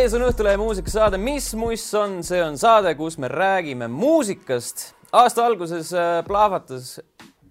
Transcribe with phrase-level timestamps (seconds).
[0.00, 4.94] Teie ees on Õhtulehe muusikasaade Mis muss on, see on saade, kus me räägime muusikast.
[5.12, 6.94] aasta alguses äh, plahvatas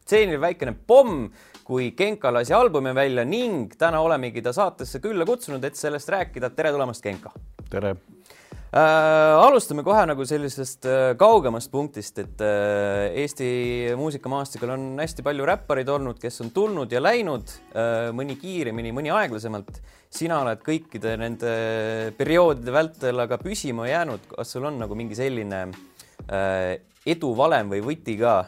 [0.02, 1.28] stseenil väikene pomm,
[1.64, 6.50] kui Genka lasi albumi välja ning täna olemegi ta saatesse külla kutsunud, et sellest rääkida.
[6.50, 7.30] tere tulemast, Genka!
[7.70, 7.94] tere!
[8.70, 13.48] Äh, alustame kohe nagu sellisest äh, kaugemast punktist, et äh, Eesti
[13.98, 19.10] muusikamaastikul on hästi palju räppareid olnud, kes on tulnud ja läinud äh,, mõni kiiremini, mõni
[19.10, 19.82] aeglasemalt.
[20.14, 24.30] sina oled kõikide nende perioodide vältel aga püsima jäänud.
[24.36, 25.66] kas sul on nagu mingi selline
[26.30, 26.78] äh,
[27.10, 28.44] eduvalem või võti ka,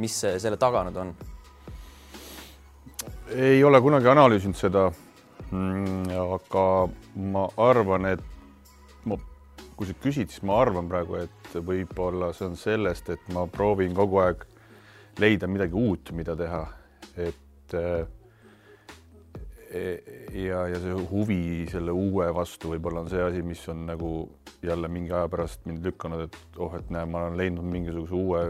[0.00, 1.14] mis selle taganud on?
[3.36, 4.88] ei ole kunagi analüüsinud seda
[5.50, 6.08] mm,.
[6.40, 6.68] aga
[7.20, 8.31] ma arvan, et
[9.82, 13.90] kui sa küsid, siis ma arvan praegu, et võib-olla see on sellest, et ma proovin
[13.96, 14.44] kogu aeg
[15.18, 16.60] leida midagi uut, mida teha,
[17.18, 18.04] et äh,
[20.38, 21.40] ja, ja see huvi
[21.72, 24.12] selle uue vastu võib-olla on see asi, mis on nagu
[24.62, 28.46] jälle mingi aja pärast mind lükanud, et oh, et näe, ma olen leidnud mingisuguse uue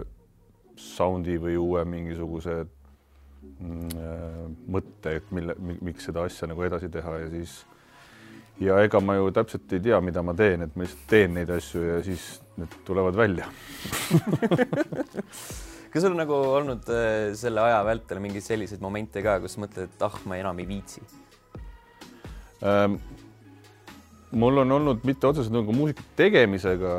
[0.77, 4.41] sound'i või uue mingisuguse mm, äh,
[4.77, 7.62] mõtte, et mille, miks seda asja nagu edasi teha ja siis
[8.62, 11.50] ja ega ma ju täpselt ei tea, mida ma teen, et ma lihtsalt teen neid
[11.52, 12.27] asju ja siis
[12.60, 13.48] need tulevad välja
[15.92, 19.90] kas sul on nagu olnud äh, selle aja vältel mingeid selliseid momente ka, kus mõtled,
[19.90, 21.05] et ah, ma enam ei viitsi
[22.64, 23.00] ähm,?
[24.33, 26.92] mul on olnud mitte otseselt nagu muusika tegemisega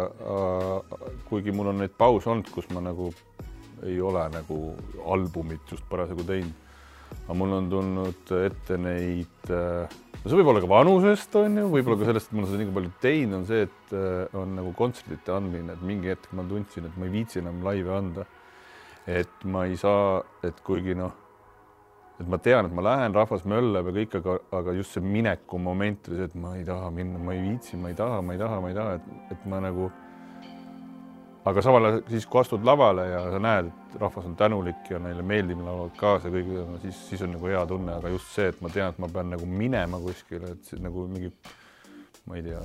[1.30, 3.08] kuigi mul on neid pause olnud, kus ma nagu
[3.84, 4.58] ei ole nagu
[5.12, 6.63] albumit just parasjagu teinud.
[7.24, 11.66] Aga mul on tulnud ette neid äh, no see võib olla ka vanusest, on ju,
[11.74, 14.56] võib-olla ka sellest, et ma olen seda nii palju teinud, on see, et äh, on
[14.60, 18.30] nagu kontserdite andmine, et mingi hetk ma tundsin, et ma ei viitsi enam laive anda.
[19.04, 21.12] et ma ei saa, et kuigi noh,
[22.22, 25.60] et ma tean, et ma lähen, rahvas möllab ja kõik, aga, aga just see mineku
[25.60, 28.38] moment oli see, et ma ei taha minna, ma ei viitsi, ma ei taha, ma
[28.38, 29.90] ei taha, ma ei taha, et, et ma nagu
[31.50, 35.00] aga samal ajal siis, kui astud lavale ja sa näed, et rahvas on tänulik ja
[35.04, 38.62] neile meeldib, laulavad kaasa no,, siis, siis on nagu hea tunne, aga just see, et
[38.64, 41.34] ma tean, et ma pean nagu minema kuskile, et nagu mingi,
[42.30, 42.62] ma ei tea,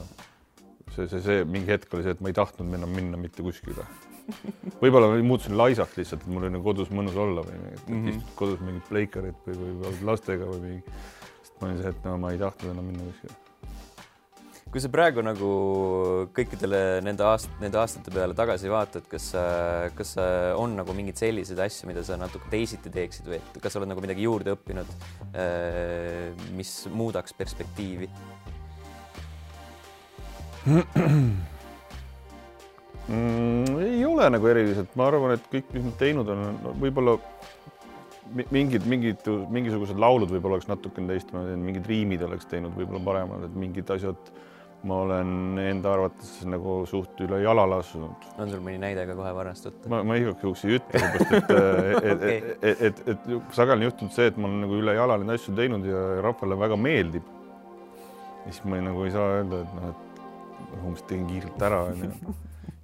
[0.95, 3.87] see, see, see mingi hetk oli see, et ma ei tahtnud enam minna mitte kuskile.
[4.83, 8.09] võib-olla muutusin laisaks lihtsalt, et mul oli nagu kodus mõnus olla või mm -hmm.
[8.13, 10.97] istud kodus mingit pleikarit või, või lastega või mingi,
[11.43, 13.48] sest ma olin see, et no ma ei tahtnud enam minna kuskile
[14.69, 15.51] kui sa praegu nagu
[16.37, 19.31] kõikidele nende aast-, nende aastate peale tagasi vaatad, kas,
[19.97, 20.15] kas
[20.61, 23.91] on nagu mingeid selliseid asju, mida sa natuke teisiti teeksid või et kas sa oled
[23.93, 24.91] nagu midagi juurde õppinud,
[26.59, 28.11] mis muudaks perspektiivi
[30.69, 31.31] mm,?
[33.09, 37.17] ei ole nagu eriliselt, ma arvan, et kõik, mis ma teinud olen no,, võib-olla
[38.53, 43.57] mingid, mingid, mingisugused laulud võib-olla oleks natukene teistmoodi, mingid riimid oleks teinud võib-olla paremad, et
[43.57, 44.21] mingid asjad
[44.87, 48.27] ma olen enda arvates nagu suht üle jala laskunud.
[48.39, 49.91] on sul mõni näide ka kohe varnast võtta?
[49.91, 51.51] ma, ma igaks juhuks ei ütle, sellepärast et
[52.11, 52.37] et, okay.
[52.37, 55.17] et, et, et, et, et sageli on juhtunud see, et ma olen nagu üle jala
[55.19, 57.33] neid asju teinud ja rahvale väga meeldib.
[58.45, 61.83] ja siis ma ei, nagu ei saa öelda, et noh, et umbes tegin kiirelt ära
[61.91, 62.37] onju.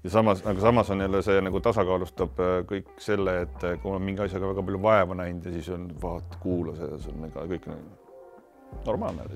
[0.02, 3.92] ja samas, aga samas on jälle see nagu tasakaalustab äh, kõik selle, et äh, kui
[3.92, 7.14] ma olen mingi asjaga väga palju vaeva näinud ja siis on vaata, kuula seda, see
[7.14, 9.30] on nagu kõik nagu normaalne,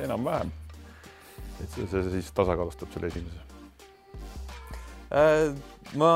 [0.00, 0.60] enam-vähem
[1.64, 3.42] et see, see siis tasakaalustab selle esimese.
[5.14, 5.54] Äh,.
[6.00, 6.10] ma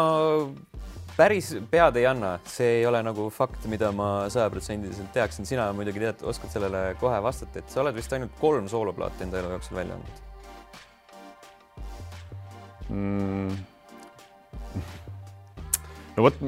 [1.19, 6.03] päris pead ei anna, see ei ole nagu fakt, mida ma sajaprotsendiliselt teaksin, sina muidugi
[6.03, 9.81] tead, oskad sellele kohe vastata, et sa oled vist ainult kolm sooloplaati enda elu jooksul
[9.81, 10.25] välja andnud.
[12.89, 13.57] Mm..
[16.17, 16.45] no vot,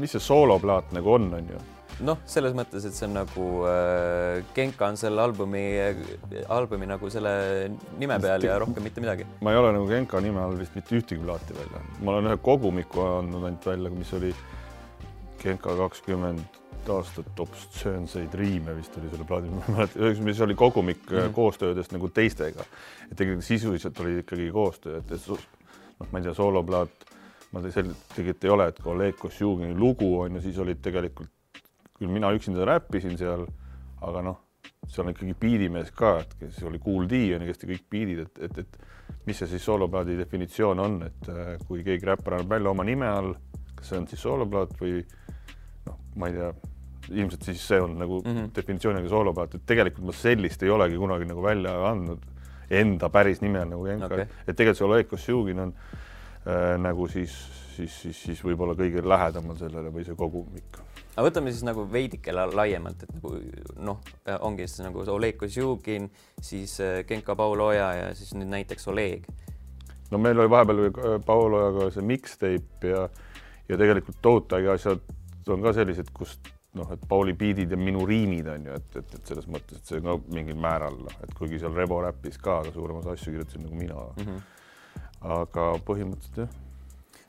[0.00, 1.64] mis see sooloplaat nagu on, on ju
[2.04, 5.62] noh, selles mõttes, et see on nagu äh, Genka on selle albumi,
[6.52, 7.32] albumi nagu selle
[8.00, 9.26] nime peal ja rohkem mitte midagi.
[9.44, 12.38] ma ei ole nagu Genka nime all vist mitte ühtegi plaati välja ma olen ühe
[12.42, 14.34] kogumiku andnud ainult välja, mis oli
[15.42, 16.62] Genka kakskümmend
[16.92, 21.32] aastat obstsöönseid riime vist oli selle plaadi, ma ei mäleta, mis oli kogumik mm -hmm.
[21.34, 22.62] koostöödest nagu teistega.
[23.10, 25.38] et tegelikult sisuliselt oli ikkagi koostöö, et, et noh,
[26.12, 27.06] ma ei tea, sooloplaat
[27.52, 31.30] ma tegelikult ei ole, et kolleeg Kosjugini lugu on ju, siis olid tegelikult
[31.96, 33.46] küll mina üksinda räppisin seal,
[34.04, 34.42] aga noh,
[34.86, 37.88] seal on ikkagi biidimees ka, et kes oli Kool D on ju, kes tegi kõik
[37.92, 42.38] biidid, et, et, et mis see siis sooloplaadi definitsioon on, et äh, kui keegi räppar
[42.38, 43.34] annab välja oma nime all,
[43.74, 45.00] kas see on siis sooloplaat või
[45.88, 46.52] noh, ma ei tea,
[47.16, 48.54] ilmselt siis see on nagu mm -hmm.
[48.54, 52.24] definitsiooniga sooloplaat, et tegelikult ma sellist ei olegi kunagi nagu välja andnud
[52.70, 55.74] enda päris nime all nagu Genka okay., et tegelikult see Oleg Kosjugin on
[56.46, 57.36] äh, nagu siis
[57.76, 60.78] siis, siis, siis võib-olla kõige lähedamal sellele või see kogumik.
[61.14, 63.34] aga võtame siis nagu veidike laiemalt, et nagu
[63.88, 64.00] noh,
[64.40, 66.08] ongi siis nagu Oleg Kozjugin,
[66.42, 69.28] siis äh, Genka Pauloja ja siis nüüd näiteks Oleg.
[70.10, 73.06] no meil oli vahepeal äh, Paulojaga see mixtape ja,
[73.68, 75.14] ja tegelikult Tootagi asjad
[75.52, 76.38] on ka sellised, kus
[76.76, 79.94] noh, et Pauli biidid ja minu riimid on ju, et, et, et selles mõttes, et
[79.94, 83.32] see ka mingil määral, noh, et kuigi seal Rebo räppis ka, aga suurem osa asju
[83.32, 84.28] kirjutasin nagu mina mm.
[84.28, 84.46] -hmm.
[85.40, 86.62] aga põhimõtteliselt jah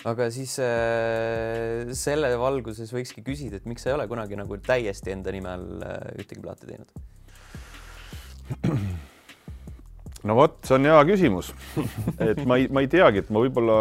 [0.08, 5.14] aga siis äh, selle valguses võikski küsida, et miks sa ei ole kunagi nagu täiesti
[5.14, 6.90] enda nime all äh, ühtegi plaati teinud?
[10.28, 11.52] no vot, see on hea küsimus
[12.30, 13.80] et ma ei, ma ei teagi, et ma võib-olla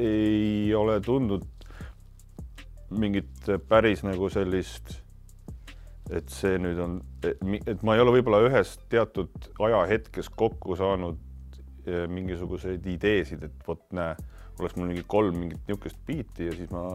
[0.00, 1.46] ei ole tundnud
[2.92, 4.98] mingit päris nagu sellist,
[6.12, 9.30] et see nüüd on, et ma ei ole võib-olla ühes teatud
[9.62, 11.18] ajahetkes kokku saanud
[11.86, 14.16] äh, mingisuguseid ideesid, et vot näe
[14.62, 16.86] oleks mul mingi kolm mingit niisugust biiti ja siis ma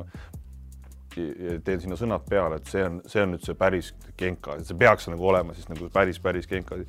[1.66, 4.78] teen sinna sõnad peale, et see on, see on nüüd see päris genka, et see
[4.78, 6.80] peaks nagu olema siis nagu päris, päris genka.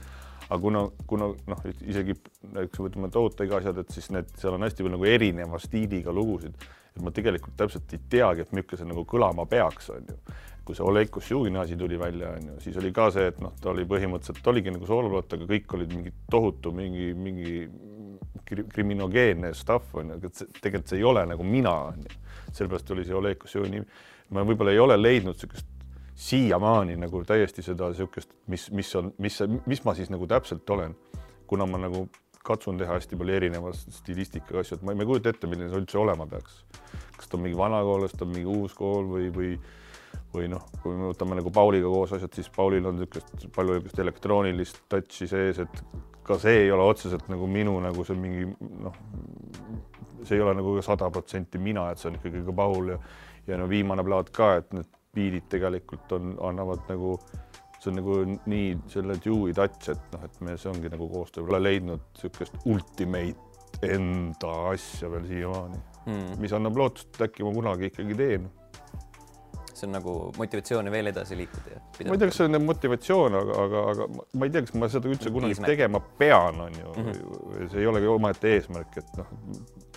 [0.48, 2.16] aga kuna, kuna noh, isegi
[2.54, 6.68] näiteks võtame Tootega asjad, et siis need, seal on hästi palju nagu erineva stiiliga lugusid,
[6.94, 10.36] et ma tegelikult täpselt ei teagi, et milline see nagu kõlama peaks, on ju.
[10.68, 13.54] kui see Oleg Košjugini asi tuli välja, on ju, siis oli ka see, et noh,
[13.60, 17.54] ta oli põhimõtteliselt, oligi nagu sooloplott, aga kõik olid mingi tohutu mingi, mingi
[18.48, 20.30] kriminogeenne stuff on ju,
[20.60, 22.20] tegelikult see ei ole nagu mina on ju.
[22.52, 23.82] sellepärast oli see Oleg Kosjoni,
[24.34, 25.66] ma võib-olla ei ole leidnud niisugust
[26.18, 29.36] siiamaani nagu täiesti seda niisugust, mis, mis on, mis,
[29.66, 30.96] mis ma siis nagu täpselt olen,
[31.46, 32.08] kuna ma nagu
[32.48, 35.68] katsun teha hästi palju erineva stilistikaga asju, et ma ei, ma ei kujuta ette, milline
[35.70, 36.62] see üldse olema peaks.
[37.18, 39.52] kas ta on mingi vana kool, kas ta on mingi uus kool või, või
[40.34, 44.02] või noh, kui me võtame nagu Pauliga koos asjad, siis Paulil on niisugust palju niisugust
[44.04, 45.82] elektroonilist touch'i sees, et
[46.26, 48.44] ka see ei ole otseselt nagu minu nagu see mingi
[48.84, 48.98] noh,
[50.22, 53.00] see ei ole nagu sada protsenti mina, et see on ikkagi ka Paul ja
[53.48, 57.16] ja no viimane plaat ka, et need biidid tegelikult on, annavad nagu
[57.78, 58.16] see on nagu
[58.50, 62.58] nii selle Dewey touch, et noh, et me, see ongi nagu koostöö, pole leidnud niisugust
[62.68, 68.48] ultimate enda asja veel siiamaani mm., mis annab lootust, et äkki ma kunagi ikkagi teen
[69.78, 71.82] see on nagu motivatsiooni veel edasi liikuda ja.
[71.98, 74.90] ma ei tea, kas see on motivatsioon, aga, aga, aga ma ei tea, kas ma
[74.92, 75.74] seda üldse kunagi eesmärk.
[75.74, 77.68] tegema pean, on ju mm, -hmm.
[77.72, 79.32] see ei olegi omaette eesmärk, et noh,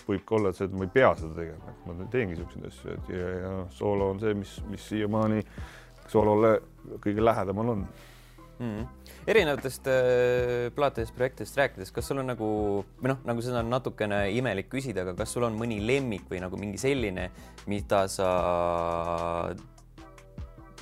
[0.08, 2.96] võib ka olla, see, et ma ei pea seda tegema, et ma teengi siukseid asju,
[2.96, 5.44] et ja, ja soolo on see, mis, mis siiamaani
[6.12, 6.56] soolole
[7.02, 7.86] kõige lähedamal on
[8.58, 8.80] mm.
[8.80, 8.86] -hmm.
[9.26, 9.94] erinevatest äh,
[10.74, 12.48] plaatidest, projektidest rääkides, kas sul on nagu
[13.02, 16.42] või noh, nagu seda on natukene imelik küsida, aga kas sul on mõni lemmik või
[16.44, 17.30] nagu mingi selline,
[17.66, 18.30] mida sa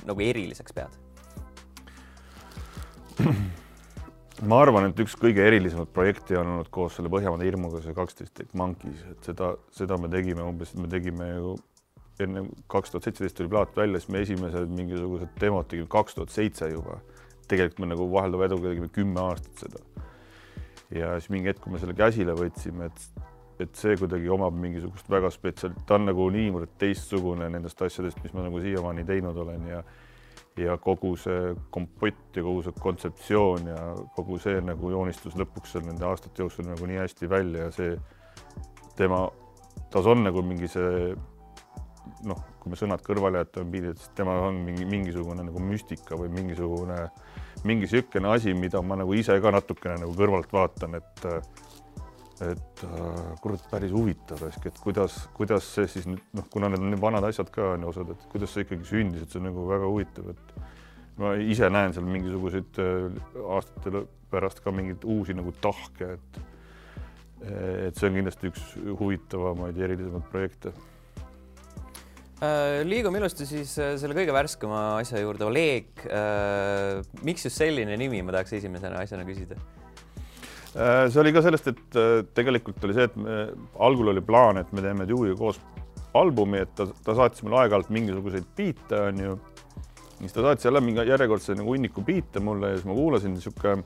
[0.07, 0.99] nagu eriliseks pead?
[4.49, 8.39] ma arvan, et üks kõige erilisemat projekti on olnud koos selle Põhjamaade hirmuga see kaksteist
[8.41, 11.55] Eight Monkeys, et seda, seda me tegime umbes, me tegime ju
[12.21, 16.33] enne kaks tuhat seitseteist tuli plaat välja, siis me esimesed mingisugused demod tegime kaks tuhat
[16.33, 16.99] seitse juba.
[17.51, 19.83] tegelikult me nagu vahelduva eduga tegime kümme aastat seda.
[20.95, 23.30] ja siis mingi hetk, kui me selle käsile võtsime, et
[23.63, 28.33] et see kuidagi omab mingisugust väga spetsiaal, ta on nagu niivõrd teistsugune nendest asjadest, mis
[28.35, 29.83] ma nagu siiamaani teinud olen ja
[30.59, 33.83] ja kogu see kompott ja kogu see kontseptsioon ja
[34.17, 37.93] kogu see nagu joonistus lõpuks seal nende aastate jooksul nagu nii hästi välja ja see
[38.99, 39.23] tema,
[39.93, 41.13] tas on nagu mingi see
[42.27, 46.29] noh, kui me sõnad kõrvale jätame pildid, siis tema on mingi mingisugune nagu müstika või
[46.35, 46.99] mingisugune
[47.63, 51.25] mingi niisugune asi, mida ma nagu ise ka natukene nagu kõrvalt vaatan, et
[52.41, 56.81] et äh, kurat, päris huvitav raisk, et kuidas, kuidas see siis nüüd noh, kuna need
[56.81, 59.41] on nii vanad asjad ka on ju osad, et kuidas see ikkagi sündis, et see
[59.41, 60.53] on nagu väga huvitav, et
[61.21, 63.19] ma ise näen seal mingisuguseid äh,
[63.57, 66.41] aastate pärast ka mingeid uusi nagu tahke, et
[67.41, 68.65] et see on kindlasti üks
[68.99, 70.69] huvitavamaid ja erilisemaid projekte
[72.45, 76.05] äh, liigume ilusti siis selle kõige värskema asja juurde, Oleg.
[77.25, 79.57] miks just selline nimi, ma tahaks esimesena asjana küsida
[80.71, 83.37] see oli ka sellest, et äh, tegelikult oli see, et me,
[83.83, 85.59] algul oli plaan, et me teeme Dewey'ga koos
[86.17, 89.37] albumi, et ta, ta saatis mulle aeg-ajalt mingisuguseid biite, onju.
[90.19, 93.77] siis ta saatis jälle mingi järjekordse nagu hunniku biite mulle ja siis ma kuulasin sihuke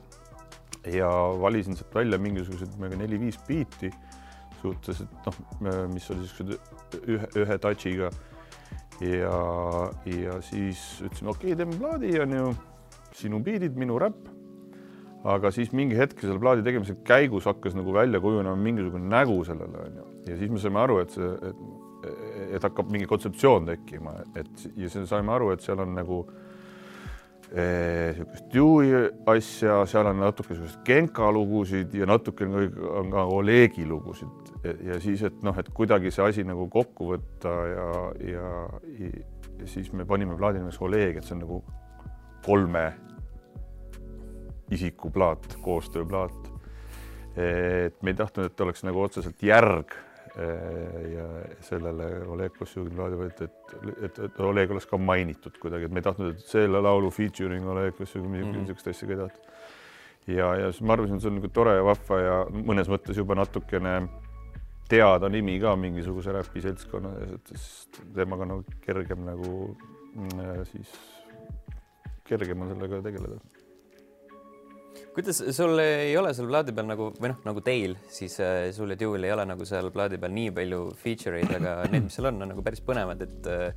[0.92, 3.90] ja valisin sealt välja mingisugused neli-viis biiti
[4.60, 5.38] suhteliselt noh,
[5.92, 6.54] mis oli siuksed
[7.06, 8.10] ühe, ühe touch'iga.
[9.00, 9.36] ja,
[10.06, 12.54] ja siis ütlesime, okei okay,, teeme plaadi, onju,
[13.16, 14.30] sinu biidid, minu räpp
[15.26, 19.84] aga siis mingi hetk selle plaadi tegemise käigus hakkas nagu välja kujunema mingisugune nägu sellele
[19.88, 20.08] onju.
[20.30, 21.62] Ja siis me saime aru, et see, et,
[22.58, 26.24] et hakkab mingi kontseptsioon tekkima, et ja siis saime aru, et seal on nagu
[27.46, 34.52] niisugust Dewey asja, seal on natuke selliseid Genka lugusid ja natuke on ka Olegi lugusid.
[34.82, 37.88] Ja siis, et noh, et kuidagi see asi nagu kokku võtta ja,
[38.32, 38.52] ja,
[39.60, 41.60] ja siis me panime plaadi nimeks Oleg, et see on nagu
[42.46, 42.88] kolme
[44.70, 46.52] isiku plaat, koostööplaat.
[47.36, 49.92] et me ei tahtnud, et oleks nagu otseselt järg
[50.38, 51.24] Äh, ja
[51.64, 53.70] sellele Oleg Kossjugin plaadi võeti, et,
[54.04, 57.64] et, et Oleg oleks ka mainitud kuidagi, et me ei tahtnud, et selle laulu featuring
[57.72, 58.58] Oleg Kossjugin mm -hmm.
[58.58, 59.48] niisugust asja ka ei tahtnud.
[60.26, 63.16] ja, ja siis ma arvasin, et see on nagu tore ja vahva ja mõnes mõttes
[63.16, 63.96] juba natukene
[64.88, 69.76] teada nimi ka mingisuguse räpi seltskonna ees, et siis temaga nagu kergem nagu
[70.14, 70.92] mm, siis,
[72.24, 73.40] kergem on sellega tegeleda
[75.16, 78.92] kuidas sul ei ole seal plaadi peal nagu või noh, nagu teil, siis äh, sul
[78.92, 82.18] ja Dewey'l ei ole nagu seal plaadi peal nii palju feature eid, aga need, mis
[82.18, 83.70] seal on, on nagu päris põnevad, et äh,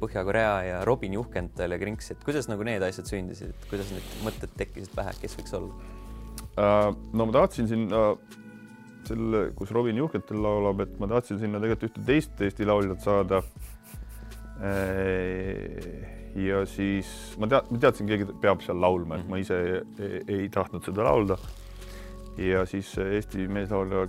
[0.00, 4.06] Põhja-Korea ja Robin Juhkental ja Krinks, et kuidas nagu need asjad sündisid, et kuidas need
[4.24, 6.90] mõtted tekkisid pähe, kes võiks olla uh,?
[7.12, 8.00] no ma tahtsin sinna
[9.08, 13.40] selle, kus Robin Juhkental laulab, et ma tahtsin sinna tegelikult ühte teist Eesti lauljat saada
[14.60, 19.78] uh, ja siis ma tead-, ma teadsin, keegi peab seal laulma, et ma ise ei,
[19.98, 21.38] ei, ei tahtnud seda laulda.
[22.38, 24.08] ja siis Eesti meeslaulja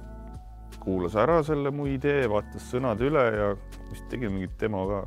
[0.85, 3.47] kuulas ära selle mu idee, vaatas sõnad üle ja
[3.89, 4.99] vist tegin mingit demo ka.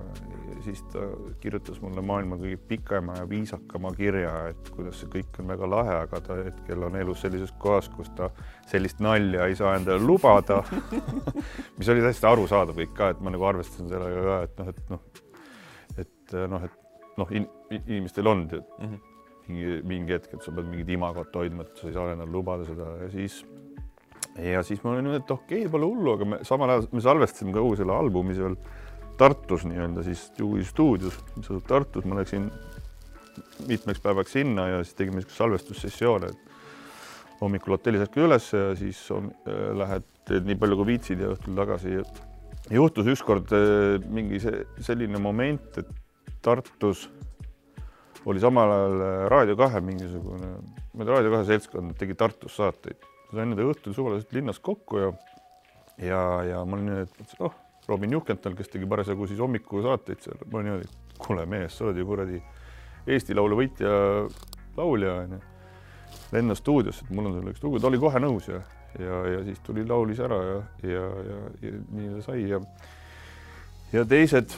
[0.64, 1.04] siis ta
[1.40, 5.94] kirjutas mulle maailma kõige pikema ja viisakama kirja, et kuidas see kõik on väga lahe,
[6.06, 8.30] aga ta hetkel on elus sellises kohas, kus ta
[8.66, 10.64] sellist nalja ei saa endale lubada
[11.78, 14.92] mis oli täiesti arusaadav kõik ka, et ma nagu arvestasin sellega ka, et noh, et
[14.92, 15.24] noh,
[16.04, 16.87] et noh, et
[17.18, 17.46] noh in,,
[17.78, 18.98] inimestel on mm -hmm.
[19.48, 22.64] mingi, mingi hetk, et sa pead mingit imagot hoidma, et sa ei saa endale lubada
[22.64, 23.44] seda ja siis
[24.38, 27.00] ja siis ma olin niimoodi, et okei okay,, pole hullu, aga me samal ajal me
[27.00, 28.56] salvestasime kogu selle albumi seal
[29.18, 32.44] Tartus nii-öelda siis Dewey stuudios, mis asub Tartus, ma läksin
[33.66, 39.00] mitmeks päevaks sinna ja siis tegime niisugust salvestussessioone, et hommikul hotellis ärkad üles ja siis
[39.14, 41.98] on, äh, lähed, teed nii palju kui viitsid ja õhtul tagasi.
[42.70, 45.90] juhtus ükskord äh, mingi see selline moment, et
[46.42, 47.08] Tartus
[48.28, 50.50] oli samal ajal äh, Raadio kahe mingisugune,
[50.92, 53.06] ma ei tea, Raadio kahe seltskond tegi Tartus saateid.
[53.28, 55.12] sain nende õhtul suvaliselt linnas kokku ja
[55.98, 57.54] ja, ja ma olin niimoodi, et oh,
[57.88, 61.98] Robin Juhkental, kes tegi parasjagu siis hommikusaateid seal, ma olin niimoodi, kuule mees, sa oled
[61.98, 62.40] ju kuradi
[63.08, 63.92] Eesti Laulu võitja
[64.76, 65.38] laulja onju.
[66.32, 68.60] lenna stuudiosse, et mul on sulle üks lugu, ta oli kohe nõus ja,
[69.00, 72.60] ja, ja siis tuli, laulis ära ja, ja, ja, ja nii ta sai ja
[73.92, 74.52] ja teised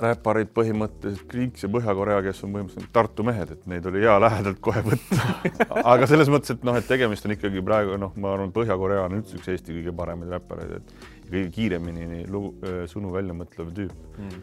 [0.00, 4.60] räparid põhimõtteliselt Klinks ja Põhja-Korea, kes on põhimõtteliselt Tartu mehed, et neid oli hea lähedalt
[4.64, 5.28] kohe võtta.
[5.92, 9.18] Aga selles mõttes, et noh, et tegemist on ikkagi praegu noh, ma arvan, Põhja-Korea on
[9.20, 12.54] üldse üks Eesti kõige paremaid räppareid, et kõige kiiremini lugu,
[12.90, 13.94] sõnu välja mõtlev tüüp.
[14.18, 14.42] Mm..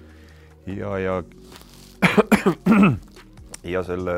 [0.78, 1.20] ja, ja
[3.74, 4.16] ja selle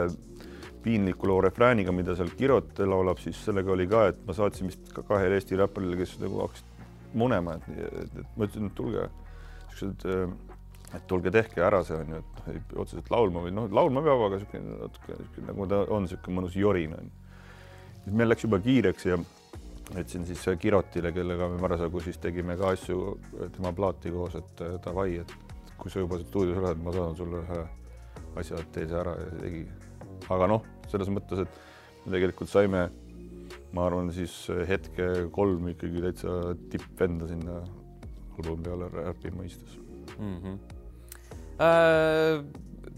[0.84, 4.94] piinliku loo refrääniga, mida seal Kirot laulab, siis sellega oli ka, et ma saatsin vist
[4.94, 9.08] ka kahele Eesti räpparile, kes nagu hakkasid munema, et, et, et ma ütlesin, et tulge,
[9.78, 10.53] siuksed
[10.94, 12.24] et tulge tehke ära see on ju,
[12.54, 16.40] et otseselt laulma või noh, laulma peab, aga niisugune natuke niisugune nagu ta on niisugune
[16.40, 17.12] mõnus jorin on.
[18.12, 19.18] meil läks juba kiireks ja
[19.94, 23.18] ütlesin siis Kirotile, kellega me parasjagu siis tegime ka asju
[23.56, 25.34] tema plaati koos, et davai, et
[25.78, 27.62] kui sa juba stuudios oled, ma saadan sulle ühe
[28.42, 29.64] asja, tee see ära ja tegi.
[30.34, 32.86] aga noh, selles mõttes, et me tegelikult saime,
[33.74, 34.36] ma arvan, siis
[34.70, 36.38] hetke kolm ikkagi täitsa
[36.72, 37.60] tippvenda sinna
[38.38, 39.78] albumi peale räpi mõistes
[40.18, 40.38] mm.
[40.38, 40.73] -hmm
[41.62, 42.44] äh,?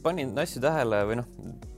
[0.06, 1.30] panin asju tähele või noh,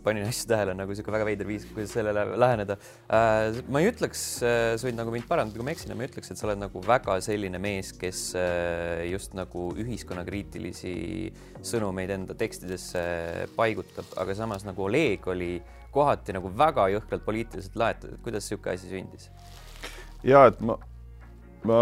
[0.03, 2.75] panin asju tähele nagu niisugune väga veider viis, kuidas sellele läheneda
[3.07, 3.61] äh,.
[3.71, 6.31] ma ei ütleks äh,, sa võid nagu mind parandada, kui ma eksin, ma ei ütleks,
[6.31, 10.93] et sa oled nagu väga selline mees, kes äh, just nagu ühiskonnakriitilisi
[11.71, 13.01] sõnumeid enda tekstidesse
[13.55, 15.55] paigutab, aga samas nagu Oleg oli
[15.95, 19.31] kohati nagu väga jõhkralt poliitiliselt laetud, et kuidas niisugune asi sündis?
[20.27, 20.77] ja et ma,
[21.67, 21.81] ma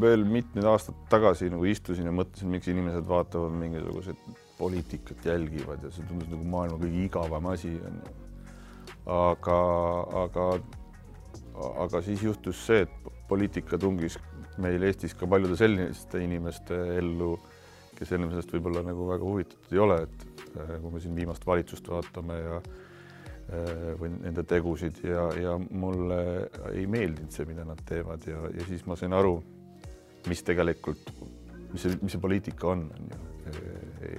[0.00, 4.20] veel mitmed aastad tagasi nagu istusin ja mõtlesin, miks inimesed vaatavad mingisuguseid
[4.58, 8.14] poliitikat jälgivad ja see tundus nagu maailma kõige igavam asi onju.
[9.16, 9.58] aga,
[10.22, 10.46] aga,
[11.86, 14.18] aga siis juhtus see, et poliitika tungis
[14.62, 17.34] meil Eestis ka paljude selliste inimeste ellu,
[17.96, 21.44] kes enne sellest võib-olla nagu väga huvitatud ei ole, et äh, kui me siin viimast
[21.48, 26.22] valitsust vaatame ja äh, või nende tegusid ja, ja mulle
[26.72, 29.38] ei meeldinud see, mida nad teevad ja, ja siis ma sain aru
[30.30, 31.12] mis tegelikult,
[31.72, 33.22] mis see, mis see poliitika on, on ju.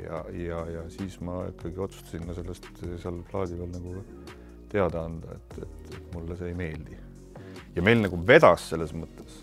[0.04, 2.70] ja, ja, ja siis ma ikkagi otsustasin ka sellest
[3.04, 3.96] seal plaadi peal nagu
[4.72, 6.98] teada anda, et, et, et mulle see ei meeldi.
[7.76, 9.42] ja meil nagu vedas selles mõttes,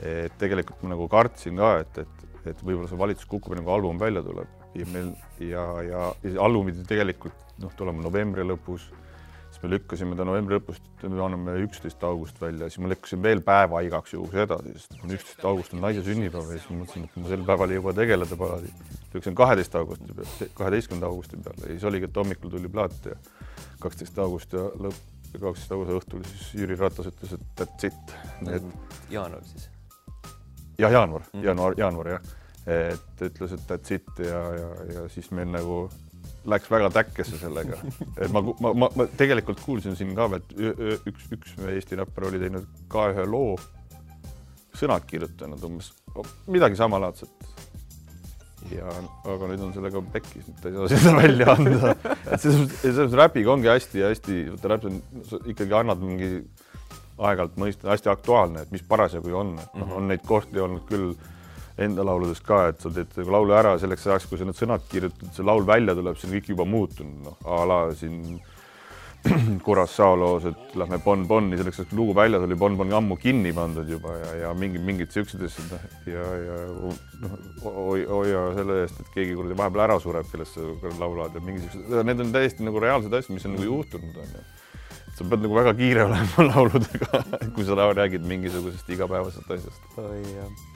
[0.00, 4.00] et tegelikult ma nagu kartsin ka, et, et, et võib-olla see valitsus kukub, nagu album
[4.00, 8.88] välja tuleb ja meil ja, ja, ja album pidi tegelikult noh, tulema novembri lõpus
[9.62, 13.82] me lükkasime ta novembri lõpust, me anname üksteist august välja, siis ma lükkasin veel päeva
[13.86, 17.44] igaks juhuks edasi, sest üksteist august on naise sünnipäev ja siis mõtlesin, et ma sel
[17.46, 18.72] päeval ei jõua tegeleda paadi.
[19.14, 23.18] lükkasin kaheteist augusti peale, kaheteistkümnenda augusti peale ja siis oligi, et hommikul tuli plaat ja
[23.82, 25.02] kaksteist august ja lõpp,
[25.38, 28.16] kaksteist augusti õhtul siis Jüri Ratas ütles, et that's it
[28.50, 28.70] et....
[29.14, 29.68] jaanuar siis?
[30.78, 32.32] jah, jaanuar mm., jaanuar, jaanuar jah,
[32.66, 35.84] et ütles, et that's it ja, ja, ja siis meil nagu
[36.48, 37.78] läks väga täkkesse sellega,
[38.16, 42.40] et ma, ma, ma, ma tegelikult kuulsin siin ka et üks, üks Eesti räppar oli
[42.42, 43.56] teinud ka ühe loo,
[44.78, 45.92] sõnad kirjutanud umbes
[46.50, 47.30] midagi samalaadset.
[48.72, 48.88] ja,
[49.28, 51.94] aga nüüd on sellega pekkis, nüüd ta ei saa seda välja anda.
[51.94, 55.00] et selles mõttes, selles mõttes räpiga ongi hästi-hästi, vaata räpp on,
[55.54, 56.32] ikkagi annad mingi
[57.22, 61.12] aeg-ajalt mõista, hästi aktuaalne, et mis parasjagu on, et noh, on neid kohti olnud küll
[61.80, 64.84] enda lauludest ka, et sa teed nagu laulu ära selleks ajaks, kui sa need sõnad
[64.90, 68.40] kirjutad, see laul välja tuleb, see on kõik juba muutunud, noh a la siin
[69.64, 73.88] Curaçao loos, et lähme Bonboni, selleks ajaks kui lugu väljas oli Bonbon ammu kinni pandud
[73.88, 76.56] juba ja, ja mingid, mingid siuksed asjad noh, ja, ja
[77.22, 81.62] noh, hoia selle eest, et keegi kuradi vahepeal ära sureb, kellest sa laulad ja mingi
[81.62, 84.44] siuksed, need on täiesti nagu reaalsed asjad, mis on nagu juhtunud, onju
[85.12, 87.24] sa pead nagu väga kiire olema lauludega,
[87.54, 89.98] kui sa räägid mingisugusest igapäevasest asjast.
[90.02, 90.71] oi jah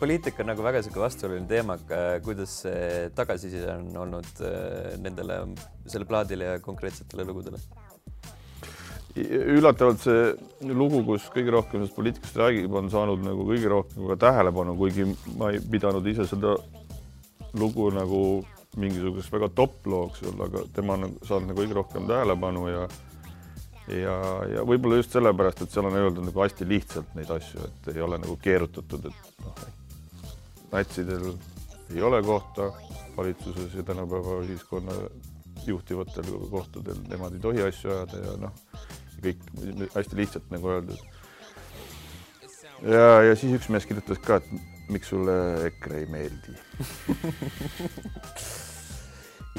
[0.00, 1.76] poliitika on nagu väga sihuke vastuoluline teema,
[2.24, 5.42] kuidas see tagasiside on olnud äh, nendele,
[5.86, 7.60] selle plaadile ja konkreetsetele lugudele?
[9.18, 14.16] üllatavalt see lugu, kus kõige rohkem sellest poliitikast räägib, on saanud nagu kõige rohkem ka
[14.28, 15.08] tähelepanu, kuigi
[15.40, 16.54] ma ei pidanud ise seda
[17.58, 18.20] lugu nagu
[18.78, 22.86] mingisuguseks väga top looks aga tema on saanud nagu kõige rohkem tähelepanu ja
[23.92, 24.16] ja,
[24.52, 28.02] ja võib-olla just sellepärast, et seal on öeldud nagu hästi lihtsalt neid asju, et ei
[28.04, 29.62] ole nagu keerutatud, et noh,
[30.72, 31.30] natsidel
[31.94, 32.70] ei ole kohta
[33.16, 34.94] valitsuses ja tänapäeva ühiskonna
[35.66, 38.54] juhtivatel kohtadel, nemad ei tohi asju ajada ja noh,
[39.24, 39.40] kõik
[39.94, 41.00] hästi lihtsalt nagu öeldud.
[42.86, 44.48] ja, ja siis üks mees kirjutas ka, et
[44.92, 45.34] miks sulle
[45.68, 46.52] EKRE ei meeldi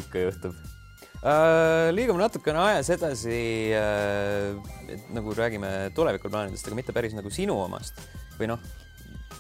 [0.01, 0.68] ikka juhtub
[1.19, 3.39] Uh, liigume natukene ajas edasi
[3.75, 4.55] uh,,
[4.87, 7.99] et nagu räägime tulevikuplaanidest, aga mitte päris nagu sinu omast
[8.39, 8.61] või noh,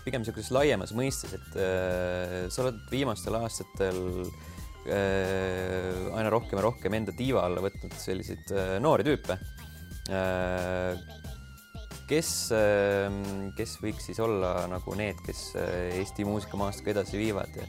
[0.03, 4.01] pigem niisuguses laiemas mõistes, et uh, sa oled viimastel aastatel
[4.89, 8.49] aina rohkem ja rohkem enda tiiva alla võtnud selliseid
[8.81, 9.35] noori tüüpe.
[12.09, 12.31] Kes
[13.59, 15.43] kes võiks siis olla nagu need, kes
[15.99, 17.59] Eesti muusikamaastikku edasi viivad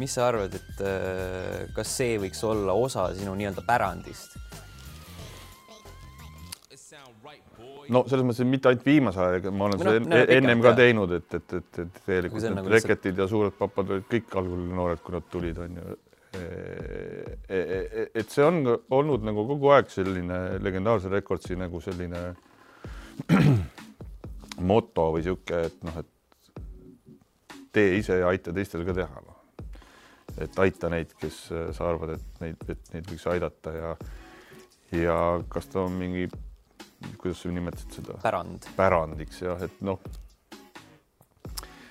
[0.00, 4.38] mis sa arvad, et äh, kas see võiks olla osa sinu nii-öelda pärandist?
[7.90, 10.74] no selles mõttes, et mitte ainult viimase ajaga, ma olen no, seda no, ennem ka
[10.78, 13.24] teinud, et, et, et, et tegelikult need nagu reketid lihtsalt...
[13.24, 15.96] ja suured papad olid kõik algul noored, kui nad tulid, on ju.
[16.30, 16.44] E,
[17.50, 22.22] e, e, et see on olnud nagu kogu aeg selline legendaarse rekordsi nagu selline
[24.70, 29.39] moto või sihuke, et noh, et tee ise ja aita teistel ka teha no
[30.44, 33.94] et aita neid, kes äh, sa arvad, et neid, et neid võiks aidata ja
[34.96, 36.26] ja kas ta on mingi,
[37.20, 38.18] kuidas sa nimetasid seda?
[38.22, 38.66] pärand.
[38.76, 40.00] pärandiks jah, et noh,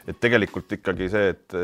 [0.08, 1.58] et tegelikult ikkagi see, et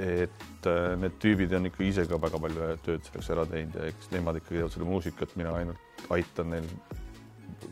[0.00, 3.86] et äh, need tüübid on ikka ise ka väga palju tööd selleks ära teinud ja
[3.90, 6.66] eks nemad ikkagi teevad seda muusikat, mina ainult aitan neil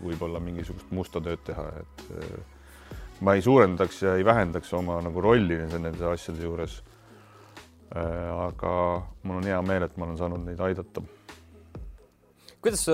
[0.02, 2.04] võib-olla mingisugust musta tööd teha, et
[3.24, 6.80] ma ei suurendaks ja ei vähendaks oma nagu rolli nende asjade juures.
[7.88, 8.72] Äh, aga
[9.24, 11.02] mul on hea meel, et ma olen saanud neid aidata.
[12.60, 12.92] kuidas su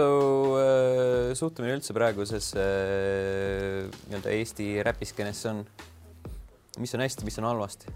[0.61, 5.65] äh, suhtumine üldse praegusesse äh, nii-öelda Eesti räpiskenesse on?
[6.79, 7.91] mis on hästi, mis on halvasti?